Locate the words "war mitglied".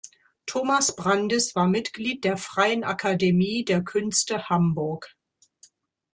1.55-2.23